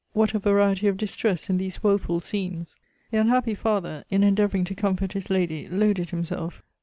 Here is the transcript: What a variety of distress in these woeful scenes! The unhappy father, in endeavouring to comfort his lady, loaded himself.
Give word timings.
What 0.13 0.33
a 0.33 0.39
variety 0.39 0.87
of 0.87 0.97
distress 0.97 1.47
in 1.47 1.59
these 1.59 1.83
woeful 1.83 2.21
scenes! 2.21 2.75
The 3.11 3.19
unhappy 3.19 3.53
father, 3.53 4.03
in 4.09 4.23
endeavouring 4.23 4.63
to 4.63 4.73
comfort 4.73 5.13
his 5.13 5.29
lady, 5.29 5.67
loaded 5.69 6.09
himself. 6.09 6.63